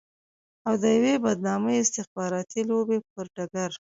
او 0.67 0.73
د 0.81 0.83
يوې 0.95 1.13
بدنامې 1.25 1.73
استخباراتي 1.83 2.61
لوبې 2.69 2.97
پر 3.13 3.25
ډګر. 3.35 3.71